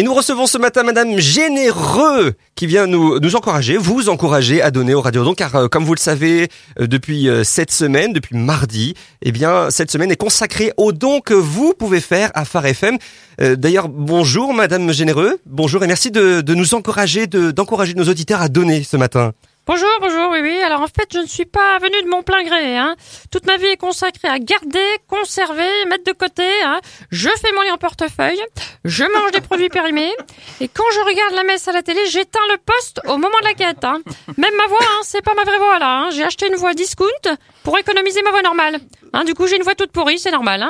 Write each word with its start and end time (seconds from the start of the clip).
Et 0.00 0.02
nous 0.02 0.14
recevons 0.14 0.46
ce 0.46 0.56
matin 0.56 0.82
Madame 0.82 1.18
Généreux 1.18 2.32
qui 2.56 2.64
vient 2.66 2.86
nous, 2.86 3.18
nous 3.20 3.36
encourager, 3.36 3.76
vous 3.76 4.08
encourager 4.08 4.62
à 4.62 4.70
donner 4.70 4.94
au 4.94 5.02
Radiodon 5.02 5.34
car 5.34 5.54
euh, 5.56 5.68
comme 5.68 5.84
vous 5.84 5.92
le 5.94 6.00
savez 6.00 6.48
euh, 6.80 6.86
depuis 6.86 7.28
euh, 7.28 7.44
cette 7.44 7.70
semaine, 7.70 8.14
depuis 8.14 8.34
mardi, 8.34 8.94
eh 9.20 9.30
bien 9.30 9.68
cette 9.68 9.90
semaine 9.90 10.10
est 10.10 10.16
consacrée 10.16 10.72
aux 10.78 10.92
dons 10.92 11.20
que 11.20 11.34
vous 11.34 11.74
pouvez 11.78 12.00
faire 12.00 12.30
à 12.32 12.46
Phare 12.46 12.64
FM. 12.64 12.96
Euh, 13.42 13.56
D'ailleurs 13.56 13.90
bonjour 13.90 14.54
Madame 14.54 14.90
Généreux, 14.90 15.38
bonjour 15.44 15.84
et 15.84 15.86
merci 15.86 16.10
de, 16.10 16.40
de 16.40 16.54
nous 16.54 16.72
encourager, 16.72 17.26
de- 17.26 17.50
d'encourager 17.50 17.92
nos 17.92 18.04
auditeurs 18.08 18.40
à 18.40 18.48
donner 18.48 18.82
ce 18.84 18.96
matin. 18.96 19.32
Bonjour, 19.66 19.90
bonjour, 20.00 20.30
oui, 20.30 20.40
oui. 20.40 20.62
Alors 20.62 20.80
en 20.80 20.86
fait, 20.86 21.08
je 21.12 21.18
ne 21.18 21.26
suis 21.26 21.44
pas 21.44 21.78
venue 21.78 22.02
de 22.02 22.08
mon 22.08 22.22
plein 22.22 22.42
gré. 22.42 22.76
Hein. 22.76 22.96
Toute 23.30 23.46
ma 23.46 23.56
vie 23.58 23.66
est 23.66 23.76
consacrée 23.76 24.26
à 24.28 24.38
garder, 24.38 24.96
conserver, 25.06 25.84
mettre 25.86 26.04
de 26.04 26.12
côté. 26.12 26.48
Hein. 26.64 26.80
Je 27.10 27.28
fais 27.28 27.52
mon 27.52 27.60
lit 27.60 27.70
en 27.70 27.76
portefeuille, 27.76 28.42
je 28.84 29.04
mange 29.04 29.32
des 29.32 29.42
produits 29.42 29.68
périmés, 29.68 30.12
et 30.60 30.68
quand 30.68 30.90
je 30.94 31.00
regarde 31.00 31.34
la 31.34 31.44
messe 31.44 31.68
à 31.68 31.72
la 31.72 31.82
télé, 31.82 32.00
j'éteins 32.06 32.40
le 32.50 32.56
poste 32.56 33.00
au 33.06 33.18
moment 33.18 33.38
de 33.40 33.44
la 33.44 33.54
quête. 33.54 33.84
Hein. 33.84 34.00
Même 34.38 34.54
ma 34.56 34.66
voix, 34.66 34.78
hein, 34.80 35.00
c'est 35.02 35.22
pas 35.22 35.34
ma 35.34 35.44
vraie 35.44 35.58
voix 35.58 35.78
là. 35.78 35.98
Hein. 35.98 36.10
J'ai 36.10 36.24
acheté 36.24 36.48
une 36.48 36.56
voix 36.56 36.72
discount 36.72 37.06
pour 37.62 37.78
économiser 37.78 38.22
ma 38.22 38.30
voix 38.30 38.42
normale. 38.42 38.80
Hein, 39.12 39.24
du 39.24 39.34
coup, 39.34 39.46
j'ai 39.46 39.56
une 39.56 39.62
voix 39.62 39.74
toute 39.74 39.92
pourrie, 39.92 40.18
c'est 40.18 40.32
normal. 40.32 40.66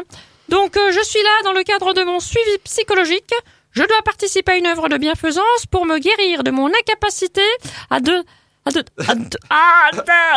Donc 0.49 0.77
euh, 0.77 0.91
je 0.91 1.03
suis 1.03 1.23
là 1.23 1.43
dans 1.45 1.53
le 1.53 1.63
cadre 1.63 1.95
de 1.95 2.03
mon 2.03 2.19
suivi 2.19 2.59
psychologique. 2.65 3.33
Je 3.73 3.85
dois 3.85 4.03
participer 4.05 4.53
à 4.53 4.57
une 4.57 4.67
œuvre 4.67 4.89
de 4.89 4.97
bienfaisance 4.97 5.65
pour 5.71 5.87
me 5.87 5.99
guérir 5.99 6.43
de 6.43 6.51
mon 6.51 6.67
incapacité 6.67 7.45
à 7.89 8.01
de 8.01 8.25
de- 8.67 8.85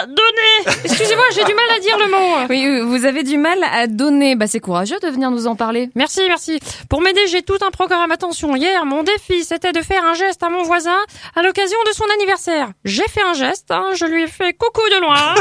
donner. 0.08 0.76
Excusez-moi, 0.86 1.26
j'ai 1.36 1.44
du 1.44 1.54
mal 1.54 1.66
à 1.76 1.80
dire 1.80 1.98
le 1.98 2.08
mot. 2.09 2.48
Oui, 2.50 2.80
vous 2.81 3.05
avez 3.05 3.23
du 3.23 3.38
mal 3.38 3.59
à 3.64 3.88
donner. 3.88 4.36
Bah, 4.36 4.48
c'est 4.48 4.59
courageux 4.59 4.98
de 5.02 5.08
venir 5.08 5.30
nous 5.31 5.48
en 5.48 5.55
parler. 5.55 5.90
Merci, 5.95 6.22
merci. 6.28 6.59
Pour 6.90 7.02
m'aider, 7.02 7.28
j'ai 7.28 7.41
tout 7.41 7.58
un 7.62 7.72
programme. 7.72 8.12
Attention, 8.12 8.55
hier, 8.55 8.86
mon 8.86 9.04
défi, 9.04 9.44
c'était 9.44 9.72
de 9.72 9.81
faire 9.81 10.04
un 10.05 10.14
geste 10.14 10.41
à 10.44 10.50
mon 10.50 10.64
voisin 10.64 10.98
à 11.36 11.41
l'occasion 11.44 11.78
de 11.88 11.91
son 11.94 12.05
anniversaire. 12.16 12.70
J'ai 12.86 13.08
fait 13.08 13.22
un 13.23 13.34
geste, 13.34 13.72
hein, 13.72 13.89
je 13.95 14.06
lui 14.06 14.23
ai 14.23 14.28
fait 14.28 14.53
coucou 14.53 14.81
de 14.90 15.02
loin. 15.02 15.36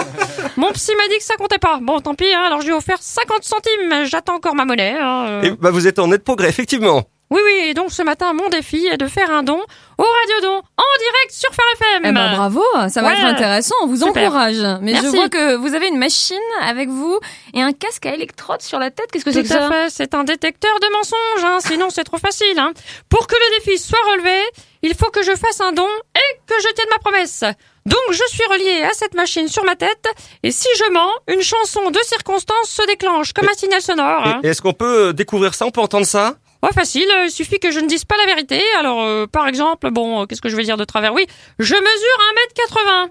Mon 0.56 0.70
psy 0.72 0.92
m'a 0.96 1.08
dit 1.08 1.18
que 1.18 1.24
ça 1.24 1.36
comptait 1.36 1.58
pas. 1.58 1.78
Bon, 1.80 2.00
tant 2.00 2.14
pis, 2.14 2.32
hein, 2.34 2.42
alors 2.46 2.60
je 2.60 2.66
lui 2.66 2.72
ai 2.72 2.76
offert 2.76 2.98
50 3.00 3.44
centimes, 3.44 4.04
j'attends 4.04 4.34
encore 4.34 4.54
ma 4.54 4.64
monnaie. 4.64 4.96
hein, 5.00 5.24
euh. 5.28 5.42
Et 5.42 5.50
bah, 5.52 5.70
vous 5.70 5.86
êtes 5.86 5.98
en 5.98 6.08
net 6.08 6.22
progrès 6.24 6.48
effectivement. 6.48 7.04
Oui, 7.30 7.40
oui, 7.42 7.68
et 7.68 7.74
donc 7.74 7.90
ce 7.92 8.02
matin, 8.02 8.34
mon 8.34 8.50
défi 8.50 8.86
est 8.92 8.98
de 8.98 9.06
faire 9.06 9.30
un 9.30 9.42
don 9.42 9.58
au 9.96 10.02
Radiodon 10.04 10.56
en 10.58 10.98
direct 10.98 11.30
sur 11.32 11.48
Phare 11.54 11.64
FM. 11.80 12.02
Eh 12.04 12.12
ben, 12.12 12.36
bravo, 12.36 12.62
ça 12.90 13.00
va 13.00 13.08
Ouais. 13.08 13.14
être 13.14 13.24
intéressant. 13.24 13.74
On 13.82 13.86
vous 13.86 14.04
Super. 14.04 14.24
encourage. 14.24 14.58
Mais 14.82 14.92
Merci. 14.92 15.06
je 15.06 15.10
vois 15.16 15.28
que 15.30 15.54
vous 15.56 15.74
avez 15.74 15.88
une 15.88 15.96
machine 15.96 16.36
avec 16.60 16.90
vous 16.90 17.18
et 17.54 17.62
un 17.62 17.72
casque 17.72 18.04
à 18.04 18.12
électrode 18.14 18.60
sur 18.60 18.78
la 18.78 18.90
tête. 18.90 19.06
Qu'est-ce 19.10 19.24
que 19.24 19.32
c'est 19.32 19.44
Tout 19.44 19.48
que 19.48 19.54
à 19.54 19.60
ça 19.62 19.68
fait, 19.70 19.90
c'est 19.90 20.14
un 20.14 20.24
détecteur 20.24 20.78
de 20.80 20.86
mensonges, 20.92 21.44
hein, 21.44 21.58
sinon 21.66 21.88
c'est 21.88 22.04
trop 22.04 22.18
facile. 22.18 22.58
Hein. 22.58 22.72
Pour 23.08 23.26
que 23.26 23.34
le 23.34 23.58
défi 23.64 23.78
soit 23.78 23.98
relevé, 24.10 24.38
il 24.82 24.94
faut 24.94 25.08
que 25.10 25.22
je 25.22 25.34
fasse 25.34 25.60
un 25.62 25.72
don 25.72 25.88
et 26.14 26.36
que 26.46 26.54
je 26.62 26.68
tienne 26.74 26.88
ma 26.90 26.98
promesse. 26.98 27.44
Donc 27.86 27.98
je 28.10 28.22
suis 28.28 28.44
relié 28.50 28.82
à 28.82 28.92
cette 28.92 29.14
machine 29.14 29.48
sur 29.48 29.64
ma 29.64 29.74
tête, 29.74 30.06
et 30.42 30.52
si 30.52 30.68
je 30.76 30.90
mens, 30.92 31.10
une 31.28 31.40
chanson 31.42 31.90
de 31.90 31.98
circonstance 32.04 32.68
se 32.68 32.86
déclenche 32.86 33.32
comme 33.32 33.48
un 33.48 33.54
signal 33.54 33.80
sonore. 33.80 34.22
Hein. 34.26 34.40
Est-ce 34.44 34.60
qu'on 34.62 34.72
peut 34.74 35.12
découvrir 35.14 35.54
ça 35.54 35.64
On 35.66 35.70
peut 35.70 35.80
entendre 35.80 36.06
ça? 36.06 36.34
Ouais, 36.62 36.70
facile, 36.72 37.08
euh, 37.10 37.24
il 37.26 37.30
suffit 37.32 37.58
que 37.58 37.72
je 37.72 37.80
ne 37.80 37.88
dise 37.88 38.04
pas 38.04 38.14
la 38.16 38.26
vérité. 38.26 38.60
Alors, 38.78 39.02
euh, 39.02 39.26
par 39.26 39.48
exemple, 39.48 39.90
bon, 39.90 40.22
euh, 40.22 40.26
qu'est-ce 40.26 40.40
que 40.40 40.48
je 40.48 40.54
vais 40.56 40.62
dire 40.62 40.76
de 40.76 40.84
travers? 40.84 41.12
Oui, 41.12 41.26
je 41.58 41.74
mesure 41.74 42.18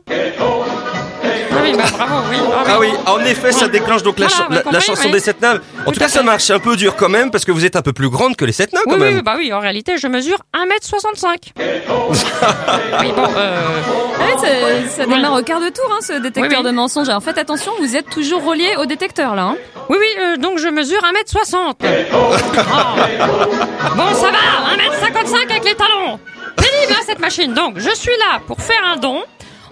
1m80. 0.08 0.32
Ah 1.54 1.58
oui, 1.62 1.74
bah 1.76 1.84
bravo, 1.92 2.16
oui. 2.30 2.38
Ah 2.40 2.64
oui. 2.64 2.66
Ah 2.70 2.80
oui, 2.80 2.90
en 3.08 3.20
effet, 3.26 3.52
ça 3.52 3.68
déclenche 3.68 4.04
donc 4.04 4.18
la, 4.20 4.28
Voilà, 4.28 4.38
cha- 4.42 4.46
vous 4.48 4.52
la- 4.52 4.56
la 4.58 4.64
comprenez, 4.64 4.84
chanson 4.86 5.02
oui. 5.08 5.12
des 5.12 5.20
sept 5.20 5.42
nains. 5.42 5.60
En 5.82 5.86
tout, 5.86 5.92
Tout 5.92 6.00
cas, 6.00 6.08
ça 6.08 6.20
fait. 6.20 6.26
marche. 6.26 6.44
C'est 6.44 6.54
un 6.54 6.60
peu 6.60 6.78
dur 6.78 6.96
quand 6.96 7.10
même 7.10 7.30
parce 7.30 7.44
que 7.44 7.52
vous 7.52 7.66
êtes 7.66 7.76
un 7.76 7.82
peu 7.82 7.92
plus 7.94 8.10
grande 8.10 8.38
que 8.38 8.46
les 8.46 8.54
sept 8.54 8.72
nains 8.72 8.80
quand 8.86 8.94
Oui, 8.94 9.00
même. 9.00 9.16
oui, 9.18 9.22
bah 9.22 9.36
oui, 9.38 9.52
en 9.52 9.60
réalité, 9.60 9.98
je 9.98 10.08
mesure 10.08 10.38
1m65. 10.56 11.52
oui, 13.02 13.12
bon, 13.16 13.24
euh... 13.36 13.68
Ah 14.20 14.24
oui, 14.28 14.40
ça, 14.42 14.96
ça 14.98 15.06
démarre 15.06 15.34
au 15.34 15.44
quart 15.44 15.60
de 15.60 15.70
tour, 15.70 15.90
hein, 15.92 16.00
ce 16.02 16.14
détecteur 16.14 16.44
Oui, 16.50 16.56
oui. 16.58 16.64
de 16.64 16.72
mensonges. 16.72 17.10
Alors 17.10 17.22
faites 17.22 17.38
attention, 17.38 17.72
vous 17.80 17.96
êtes 17.98 18.10
toujours 18.10 18.44
relié 18.44 18.76
au 18.80 18.86
détecteur 18.86 19.36
là. 19.36 19.44
hein. 19.44 19.58
Oui, 19.90 19.98
oui, 20.00 20.08
euh, 20.24 20.38
donc 20.38 20.58
je 20.58 20.68
mesure 20.70 21.00
1m60. 21.02 21.74
Oh. 22.14 22.34
machine. 27.32 27.54
Donc, 27.54 27.80
je 27.80 27.96
suis 27.96 28.12
là 28.18 28.42
pour 28.46 28.62
faire 28.62 28.84
un 28.86 28.98
don. 28.98 29.24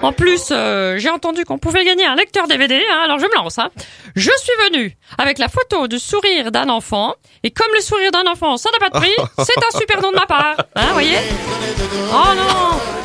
En 0.02 0.14
plus, 0.14 0.48
euh, 0.52 0.98
j'ai 0.98 1.10
entendu 1.10 1.44
qu'on 1.44 1.58
pouvait 1.58 1.84
gagner 1.84 2.06
un 2.06 2.16
lecteur 2.16 2.48
DVD, 2.48 2.82
hein, 2.90 3.02
alors 3.04 3.20
je 3.20 3.26
me 3.26 3.36
lance. 3.36 3.60
Hein. 3.60 3.70
Je 4.16 4.32
suis 4.38 4.54
venu 4.70 4.96
avec 5.18 5.40
la 5.40 5.50
photo 5.50 5.90
du 5.90 6.00
sourire 6.00 6.54
d'un 6.54 6.70
enfant. 6.70 7.16
Et 7.44 7.52
comme 7.52 7.68
le 7.76 7.82
sourire 7.82 8.12
d'un 8.12 8.32
enfant, 8.32 8.56
ça 8.56 8.70
n'a 8.72 8.80
pas 8.80 8.98
de 8.98 9.04
prix, 9.04 9.16
c'est 9.40 9.58
un 9.58 9.78
super 9.78 10.02
don 10.02 10.12
de 10.12 10.16
ma 10.16 10.26
part. 10.26 10.56
Hein, 10.76 10.86
vous 10.88 10.94
voyez? 10.94 11.18
Oh 12.14 12.34
non 12.34 12.99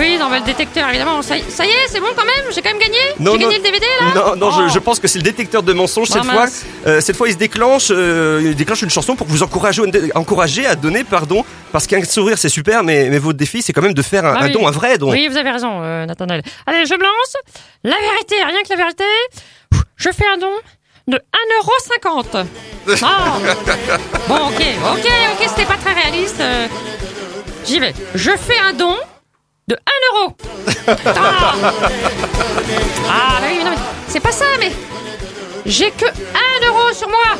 Oui, 0.00 0.16
non, 0.18 0.28
mais 0.30 0.38
le 0.40 0.44
détecteur, 0.46 0.88
évidemment. 0.88 1.20
Ça, 1.22 1.36
y- 1.36 1.44
ça 1.50 1.64
y 1.64 1.68
est, 1.68 1.86
c'est 1.88 2.00
bon 2.00 2.08
quand 2.16 2.24
même 2.24 2.44
J'ai 2.54 2.62
quand 2.62 2.70
même 2.70 2.78
gagné 2.80 2.98
J'ai 3.18 3.38
gagné 3.38 3.58
le 3.58 3.62
DVD, 3.62 3.86
là 4.00 4.06
Non, 4.14 4.36
non, 4.36 4.48
Oh. 4.50 4.62
je, 4.68 4.72
je 4.74 4.78
pense 4.78 4.98
que 4.98 5.06
c'est 5.06 5.18
le 5.18 5.22
détecteur 5.24 5.62
de 5.62 5.72
mensonges 5.74 6.08
cette 6.08 6.24
fois. 6.24 6.32
mince. 6.46 6.64
Euh, 6.86 7.00
cette 7.02 7.16
fois, 7.16 7.28
il 7.28 7.32
se 7.34 7.38
déclenche, 7.38 7.88
euh, 7.90 8.40
il 8.42 8.56
déclenche 8.56 8.80
une 8.82 8.88
chanson 8.90 9.14
pour 9.14 9.26
vous 9.26 9.42
encourager, 9.42 9.82
encourager 10.14 10.66
à 10.66 10.74
donner, 10.74 11.04
pardon, 11.04 11.44
parce 11.70 11.86
qu'un 11.86 12.02
sourire 12.04 12.38
c'est 12.38 12.48
super, 12.48 12.82
mais, 12.82 13.10
mais 13.10 13.18
votre 13.18 13.36
défi 13.38 13.60
c'est 13.62 13.72
quand 13.74 13.82
même 13.82 13.92
de 13.94 14.02
faire 14.02 14.24
un, 14.24 14.34
Ah 14.38 14.42
un 14.44 14.46
oui. 14.46 14.52
don, 14.52 14.66
un 14.66 14.70
vrai 14.70 14.96
don. 14.98 15.10
Oui, 15.10 15.28
vous 15.28 15.36
avez 15.36 15.50
raison, 15.50 15.82
euh, 15.82 16.06
Nathanaël. 16.06 16.42
Allez, 16.66 16.86
je 16.86 16.94
me 16.94 17.02
lance. 17.02 17.36
La 17.84 17.96
vérité, 18.00 18.36
rien 18.42 18.62
que 18.62 18.70
la 18.70 18.76
vérité. 18.76 19.04
Je 19.96 20.08
fais 20.10 20.26
un 20.34 20.38
don 20.38 20.52
de 21.08 21.20
1,50€. 22.02 22.46
Ah. 23.02 23.36
Bon, 24.26 24.36
ok, 24.48 24.62
ok, 24.94 25.06
ok, 25.32 25.48
c'était 25.48 25.66
pas 25.66 25.76
très 25.76 25.92
réaliste. 25.92 26.40
euh, 26.40 26.66
J'y 27.66 27.78
vais. 27.78 27.92
Je 28.14 28.30
fais 28.30 28.58
un 28.66 28.72
don 28.72 28.96
de 29.70 29.76
1 29.76 30.18
euro. 30.18 30.32
Ah, 31.06 31.54
ah 33.08 33.38
oui, 33.48 33.62
non, 33.64 33.70
mais 33.70 33.76
c'est 34.08 34.20
pas 34.20 34.32
ça, 34.32 34.44
mais 34.58 34.72
j'ai 35.66 35.90
que 35.92 36.06
1 36.06 36.08
euro 36.68 36.92
sur 36.92 37.08
moi. 37.08 37.36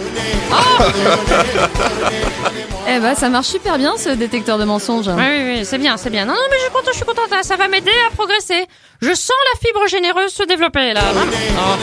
Oh, 0.52 0.82
Eh 2.88 2.98
ben, 2.98 3.14
ça 3.14 3.28
marche 3.28 3.46
super 3.48 3.78
bien 3.78 3.94
ce 3.96 4.10
détecteur 4.10 4.58
de 4.58 4.64
mensonges. 4.64 5.08
Oui, 5.08 5.22
oui, 5.28 5.54
oui, 5.58 5.64
c'est 5.64 5.78
bien, 5.78 5.96
c'est 5.96 6.10
bien. 6.10 6.24
Non, 6.24 6.34
non, 6.34 6.40
mais 6.50 6.56
je 6.56 6.62
suis 6.62 6.70
contente, 6.70 6.88
je 6.92 6.96
suis 6.96 7.04
contente. 7.04 7.28
hein, 7.32 7.42
Ça 7.42 7.56
va 7.56 7.68
m'aider 7.68 7.92
à 8.08 8.14
progresser. 8.14 8.66
Je 9.02 9.12
sens 9.14 9.36
la 9.54 9.60
fibre 9.66 9.86
généreuse 9.88 10.32
se 10.32 10.42
développer, 10.44 10.92
là. 10.92 11.00
vraiment. 11.12 11.32
Oh. 11.58 11.76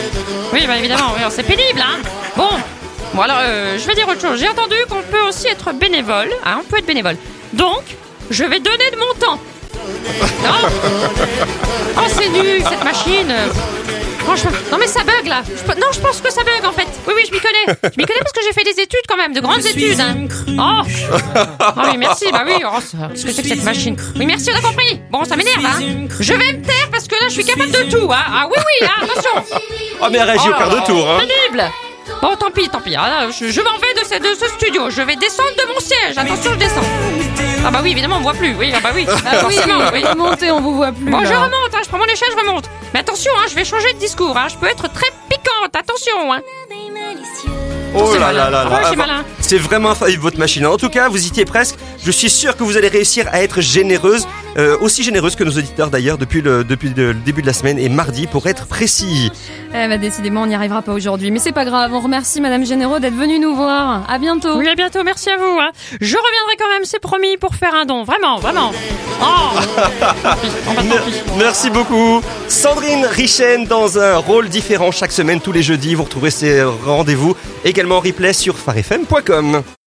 Oui, 0.54 0.66
bah 0.68 0.78
évidemment, 0.78 1.14
oui, 1.16 1.22
c'est 1.30 1.44
pénible, 1.44 1.82
hein. 1.82 2.00
Bon, 2.36 2.50
bon 3.14 3.22
alors, 3.22 3.38
euh, 3.42 3.78
je 3.78 3.88
vais 3.88 3.96
dire 3.96 4.08
autre 4.08 4.22
chose. 4.22 4.40
J'ai 4.40 4.50
entendu 4.50 4.76
qu'on 4.90 5.02
peut 5.04 5.22
aussi 5.28 5.48
être 5.48 5.72
bénévole. 5.74 6.30
Hein, 6.46 6.58
on 6.62 6.64
peut 6.64 6.78
être 6.80 6.86
bénévole. 6.88 7.18
Donc, 7.54 7.84
je 8.30 8.44
vais 8.44 8.60
donner 8.60 8.92
de 8.92 8.98
mon 8.98 9.14
temps. 9.20 9.40
Non 10.48 10.70
Oh, 12.00 12.02
c'est 12.08 12.30
nul, 12.30 12.62
cette 12.70 12.84
machine. 12.84 13.34
Franchement, 14.20 14.52
non 14.72 14.78
mais 14.78 14.88
ça 14.88 15.04
bug 15.06 15.26
là. 15.26 15.42
Je 15.46 15.80
non, 15.80 15.88
je 15.94 16.00
pense 16.00 16.20
que 16.20 16.30
ça 16.32 16.44
bug 16.44 16.66
en 16.66 16.74
fait. 16.74 16.88
Oui, 17.08 17.14
oui, 17.16 17.24
je 17.28 17.32
m'y 17.34 17.40
connais. 17.40 17.66
Je 17.84 17.98
m'y 17.98 18.06
connais 18.06 18.20
parce 18.20 18.34
que 18.34 18.42
j'ai 18.44 18.52
fait 18.52 18.66
des 18.66 18.82
études 18.82 19.00
quand 19.08 19.16
même, 19.16 19.34
de 19.34 19.40
grandes 19.40 19.66
études. 19.66 20.00
hein. 20.02 20.28
Oh. 20.60 20.82
Ah 21.60 21.74
oui, 21.90 21.98
merci. 21.98 22.26
Bah 22.32 22.44
oui. 22.46 22.62
Oh, 22.66 22.78
Qu'est-ce 23.14 23.26
que 23.26 23.32
c'est 23.32 23.42
que 23.44 23.48
cette 23.48 23.64
machine 23.64 23.96
Oui, 24.18 24.26
merci, 24.26 24.50
on 24.54 24.58
a 24.58 24.62
compris. 24.62 25.00
Bon, 25.10 25.24
ça 25.24 25.38
m'énerve. 25.38 25.66
Hein. 25.66 26.08
Je 26.20 26.34
vais 26.34 26.54
me 26.54 26.62
taire 26.62 26.90
parce 26.92 27.08
que 27.08 27.16
là, 27.16 27.28
je 27.30 27.34
suis 27.34 27.46
capable 27.46 27.72
de 27.72 27.84
tout. 27.90 28.10
Hein. 28.12 28.24
Ah 28.30 28.48
oui, 28.50 28.58
oui. 28.58 28.88
Hein, 28.88 29.04
attention. 29.06 29.60
Oh, 30.02 30.06
mais 30.12 30.18
elle 30.18 30.24
réagit 30.30 30.50
au 30.50 30.54
Oh, 30.54 30.58
quart 30.58 30.70
de 30.72 30.86
tour. 30.86 31.10
Hein. 31.10 31.20
Pénible. 31.20 31.64
Bon, 32.22 32.36
tant 32.36 32.50
pis, 32.52 32.68
tant 32.70 32.82
pis. 32.82 32.96
Ah, 32.96 33.10
là, 33.10 33.30
je 33.32 33.50
je 33.52 33.62
m'en 33.62 33.78
vais 33.78 33.94
de 33.94 34.06
ce, 34.08 34.16
de 34.20 34.36
ce 34.40 34.48
studio. 34.56 34.90
Je 34.90 35.02
vais 35.02 35.16
descendre 35.16 35.50
de 35.58 35.74
mon 35.74 35.80
siège. 35.80 36.18
Attention, 36.18 36.52
je 36.54 36.58
descends. 36.58 36.82
Ah 37.66 37.72
bah 37.72 37.80
oui, 37.84 37.92
évidemment, 37.92 38.16
on 38.16 38.20
me 38.20 38.24
voit 38.24 38.34
plus. 38.34 38.56
Oui, 38.56 38.72
ah 38.76 38.80
bah 38.82 38.90
oui. 38.96 39.06
Ah 39.26 39.46
oui, 39.48 39.56
Forcément, 39.56 39.80
oui. 39.94 40.04
montez, 40.18 40.52
on 40.52 40.62
vous 40.62 40.76
voit 40.76 40.92
plus. 40.92 41.06
Bon, 41.12 41.20
je 41.24 41.34
remonte, 41.34 41.74
hein, 41.74 41.80
je 41.84 41.90
prends 41.90 41.98
mon 41.98 42.06
échelle, 42.06 42.30
je 42.32 42.48
remonte. 42.48 42.70
Mais 42.94 43.02
attention, 43.02 43.32
hein, 43.38 43.46
je 43.50 43.56
vais 43.56 43.66
changer 43.66 43.94
de 43.94 44.00
discours. 44.00 44.36
Hein, 44.38 44.48
je 44.50 44.56
peux 44.56 44.68
être 44.68 44.92
très 44.92 45.12
piquante, 45.30 45.76
attention. 45.76 46.34
Hein. 46.34 46.40
Oh 47.96 48.10
c'est 48.14 48.20
là 48.20 48.32
là 48.34 48.50
là 48.50 48.64
Ah 48.70 48.76
ouais, 48.76 48.82
là. 48.82 48.88
c'est 48.90 48.96
malin. 48.96 49.26
C'est 49.40 49.58
vraiment 49.58 49.92
infaillible 49.92 50.22
votre 50.22 50.38
machine. 50.38 50.66
En 50.66 50.78
tout 50.78 50.90
cas, 50.90 51.10
vous 51.10 51.24
y 51.24 51.28
étiez 51.28 51.46
presque. 51.46 51.76
Je 52.04 52.12
suis 52.12 52.30
sûr 52.30 52.56
que 52.58 52.64
vous 52.64 52.78
allez 52.78 52.90
réussir 52.90 53.28
à 53.32 53.42
être 53.42 53.62
généreuse, 53.62 54.28
euh, 54.58 54.78
aussi 54.80 55.04
généreuse 55.04 55.36
que 55.36 55.44
nos 55.44 55.52
auditeurs 55.52 55.90
d'ailleurs 55.90 56.18
depuis 56.18 56.42
le 56.42 56.64
depuis 56.64 56.90
le 56.90 57.14
début 57.14 57.42
de 57.42 57.48
la 57.48 57.54
semaine 57.54 57.80
et 57.80 57.90
mardi 57.90 58.28
pour 58.28 58.48
être 58.48 58.66
précis. 58.66 59.32
Eh 59.70 59.88
ben, 59.88 60.00
décidément, 60.00 60.44
on 60.44 60.48
n'y 60.48 60.56
arrivera 60.56 60.82
pas 60.82 60.94
aujourd'hui. 60.94 61.32
Mais 61.32 61.40
c'est 61.40 61.52
pas 61.52 61.66
grave. 61.66 61.92
On 61.94 62.00
remercie 62.00 62.42
Madame 62.42 62.66
Généreux 62.66 63.00
d'être 63.00 63.16
venue 63.16 63.40
nous 63.40 63.56
voir. 63.56 64.10
À 64.10 64.18
bientôt. 64.18 64.58
Oui, 64.58 64.68
à 64.68 64.76
bientôt, 64.76 65.04
merci 65.04 65.30
à 65.30 65.38
vous. 65.38 65.60
Hein. 65.60 65.70
Je 66.02 66.16
reviendrai 66.16 66.56
quand 66.58 66.70
même, 66.70 66.86
c'est 66.86 67.00
promis, 67.00 67.38
pour 67.38 67.56
faire 67.56 67.74
un 67.76 67.86
don. 67.86 68.04
Vraiment, 68.04 68.38
vraiment. 68.40 68.72
Oh. 69.22 69.26
Merci 71.38 71.70
beaucoup. 71.70 72.22
Sandrine 72.48 73.06
Richen 73.06 73.66
dans 73.66 73.98
un 73.98 74.18
rôle 74.18 74.50
différent 74.50 74.92
chaque 74.92 75.12
semaine 75.12 75.42
tous 75.42 75.52
les 75.52 75.64
jeudis. 75.64 75.96
Vous 75.96 76.04
retrouverez 76.04 76.32
ces 76.32 76.64
rendez-vous 76.64 77.36
également 77.64 77.98
en 77.98 78.02
replay 78.02 78.34
sur 78.34 78.58
farfm.com. 78.58 79.64